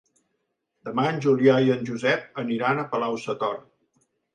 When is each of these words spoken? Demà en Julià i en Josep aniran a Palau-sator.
Demà 0.89 1.05
en 1.11 1.21
Julià 1.27 1.59
i 1.67 1.71
en 1.75 1.87
Josep 1.93 2.43
aniran 2.49 2.87
a 2.87 2.91
Palau-sator. 2.97 3.67